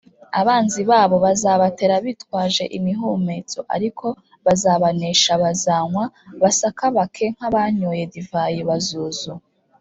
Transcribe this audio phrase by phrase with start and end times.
[0.39, 4.05] Abanzi babo bazabatera bitwaje imihumetso ariko
[4.45, 9.33] bazabanesha b Bazanywa c basakabake nk abanyoye divayi Bazuzu